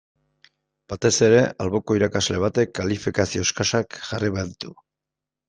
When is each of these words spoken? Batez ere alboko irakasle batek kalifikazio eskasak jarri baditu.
Batez 0.93 1.11
ere 1.27 1.43
alboko 1.65 1.97
irakasle 1.99 2.41
batek 2.45 2.73
kalifikazio 2.81 3.45
eskasak 3.49 4.01
jarri 4.09 4.35
baditu. 4.41 4.75